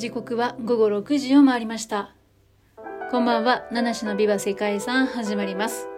[0.00, 2.14] 時刻は午後6時を回りました。
[3.10, 5.90] こんばんは、七種のビバ世界遺産始まります。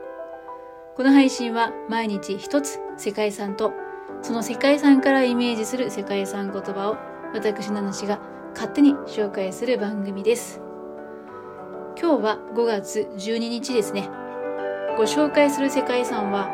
[0.96, 3.72] この配信は毎日一つ世界遺産と
[4.20, 6.96] その世界遺産からイメージする世界遺産言葉を
[7.32, 8.18] 私七種が
[8.54, 10.60] 勝手に紹介する番組です。
[11.96, 14.10] 今日は5月12日ですね。
[14.96, 16.50] ご紹介する世界遺産は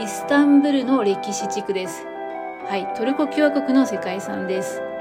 [0.00, 2.06] イスタンブルの歴史地区です。
[2.68, 4.93] はい、トルコ共和国の世界遺産です。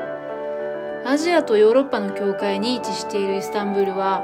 [1.14, 4.24] アジアとヨーロッパの境界に位置しているイスタンブールは、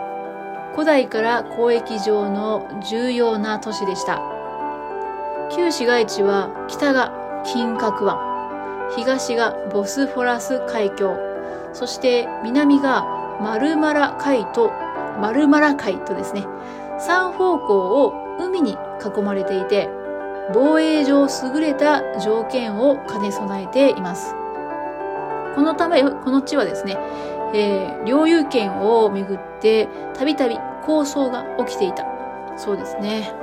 [0.74, 4.20] 古代から交易上の重要な都市でした。
[5.56, 7.14] 旧市街地は北が
[7.46, 8.18] 金閣湾、
[8.98, 11.16] 東がボスフォラス海峡、
[11.74, 13.06] そして南が
[13.40, 14.72] マルマラ海と、
[15.22, 16.48] マルマラ海とですね、
[16.98, 18.80] 三方向を海に
[19.16, 19.92] 囲まれていて、
[20.56, 24.34] 防衛上優れた条件を兼ね備えています。
[25.56, 26.98] このため、この地はですね、
[27.54, 32.06] えー、領有権をめぐってたびたび抗争が起きていた。
[32.58, 33.34] そうですね。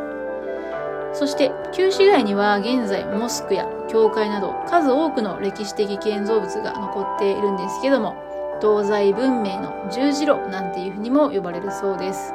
[1.12, 8.14] そして、旧市街には現在モスクや教会など数多くの歴史的建造物が残っているんですけども、
[8.60, 12.34] 東西文明の十字路なんていうふうにも呼ばれるそうです。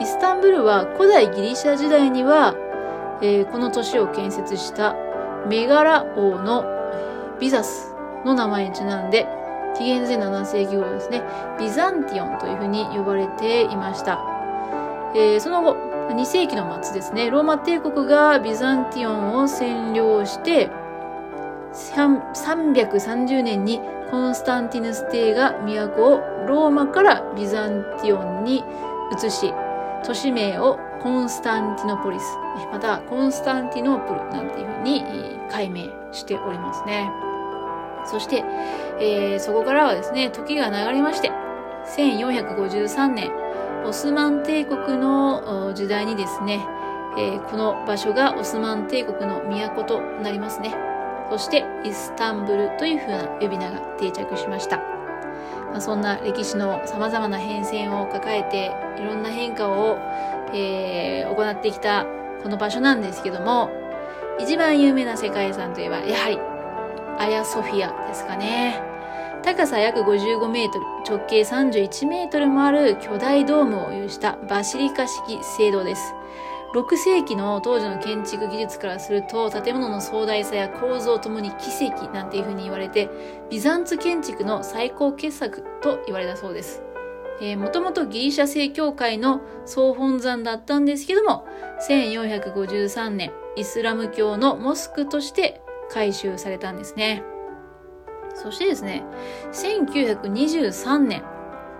[0.00, 2.54] イスタンブルは古代ギリシャ時代には、
[3.22, 4.94] えー、この都市を建設した
[5.48, 6.64] メガラ王の
[7.40, 9.26] ビザスの名前にちなんで、
[9.76, 11.22] 紀元前7世紀頃ですね、
[11.58, 14.20] ビザンティオンというふうに呼ばれていました。
[15.14, 15.76] えー、その後、
[16.10, 20.70] 2世紀の末ですね、ローマ帝国がビザンティオンを占領して、
[21.72, 28.64] 330年にコンスタンティヌス帝が都をローマからビザンティオンに
[29.12, 29.52] 移し、
[30.04, 32.24] 都市名をコンスタンティノポリス、
[32.72, 35.04] またコンスタンティノープルなんていうふうに
[35.50, 37.10] 改名しておりますね。
[38.06, 38.44] そして、
[39.00, 41.30] えー、そこからはですね、時が流れまして、
[41.96, 43.30] 1453年、
[43.84, 46.66] オスマン帝国の時代にですね、
[47.18, 50.74] えー、この場所がオスマン帝国の都となりますね。
[51.30, 54.78] そして、イスタンブルという風な呼び名が定着しました。
[55.70, 59.98] まあ、そんな歴史の様々な変遷を抱えて、いろんな変化を、
[60.52, 62.06] えー、行ってきた
[62.42, 63.70] この場所なんですけども、
[64.38, 66.38] 一番有名な世界遺産といえば、やはり
[67.18, 68.80] アヤソフィアですかね。
[69.42, 76.14] 高さ約55メートル、直径31メートルもある巨大ドームを有したバシリカ式聖堂です。
[76.74, 83.08] 6世紀の当時の建築技術からすると建物の壮大さや構造ともに奇跡なんていう風に言われて
[83.50, 86.82] ビザンツ建築の最高傑作と言われたそうです。
[87.40, 91.46] えー、もともとギリシャ正教会の総本山だったんですけども
[91.88, 95.60] 1453年イスラム教のモスクとして
[95.90, 97.22] 改修されたんですね。
[98.34, 99.02] そしてですね、
[99.52, 101.22] 1923年、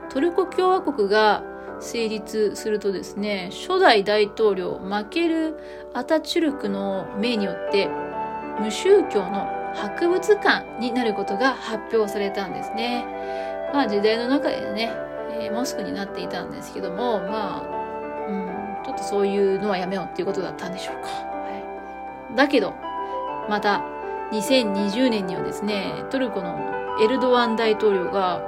[0.08, 1.42] トルコ共和国が
[1.80, 5.56] 成立するとですね、初代大統領マケル・
[5.94, 7.88] アタチュルクの命によって、
[8.58, 13.04] 無宗教の博物館になることが発表されたんですね。
[13.74, 14.92] まあ時代の中でね、
[15.38, 21.08] えー、モスクになっていたんですけども、まあ、うん、ちょっとそういうのはやめようっていうことだったんでしょうか。
[21.08, 22.72] はい、だけど、
[23.48, 23.84] また
[24.32, 26.58] 2020年にはですね、トルコの
[27.00, 28.42] エルドアン大統領が、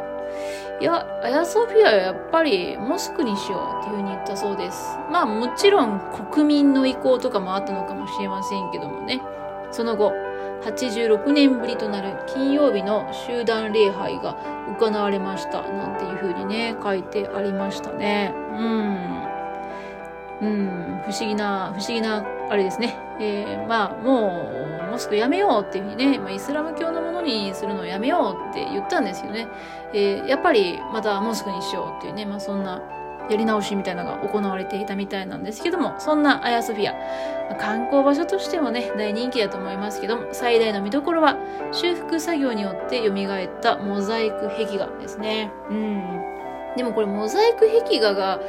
[0.80, 4.96] いや、アヤソフィアはやっぱりモスクにしようっていうふうに言ったそうです。
[5.10, 6.00] まあもちろん
[6.32, 9.20] 国民の意向とかもあったのかもしれませんけどもね。
[9.70, 10.12] その後、
[10.62, 14.36] 86年ぶりとなる金曜日の集団礼拝が
[14.78, 15.62] 行われました。
[15.62, 18.32] なんていうふうにね、書いてありましたね。
[18.56, 19.18] うん。
[20.40, 22.96] うん、不思議な、不思議な、あれですね。
[23.20, 24.67] えー、まあ、もう、
[24.98, 29.46] モスクやめようっていうふうにね、ま、イスラム教のものにするのをやめようって言ったんですよね。
[29.94, 32.82] えー、やっぱり、またモスクにしようっていうね、まあ、そんな、
[33.30, 36.94] やり直しみたいなのが行われていたみたいなんですけども、そんなアヤソフィア、
[37.48, 41.36] まあ、観光場所としてもね、大人気だと思いますけども、最大の見どころは、
[41.70, 45.52] 修復作業によって蘇ったモザイク壁画ですね。
[45.70, 46.22] うん。
[46.76, 48.40] でもこれ、モザイク壁画が、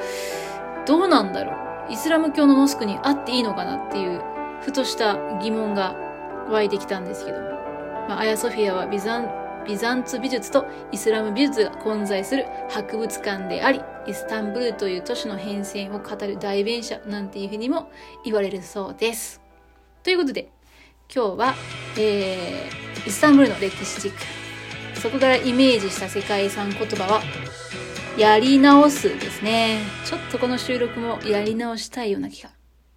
[0.87, 1.51] どうなんだろ
[1.89, 4.23] うイスラム教のモスクにあっていいのかなっていう、
[4.61, 6.08] ふとした疑問が
[6.49, 7.39] 湧いてきたんですけど。
[8.09, 9.29] まあ、アヤソフィアはビザン、
[9.67, 17.91] ビザンツ美術とイスラム美術が混在する博物館であり、イスタンブールという都市の変遷を語る代弁者なんていうふうにも
[18.25, 19.41] 言われるそうです。
[20.01, 20.49] ということで、
[21.13, 21.55] 今日は、
[21.97, 24.17] えー、イスタンブールの歴史地区、
[24.99, 27.21] そこからイメージした世界遺産言葉は、
[28.17, 29.79] やり直すですね。
[30.05, 32.49] ちょっとこの収録もやり直したいような気が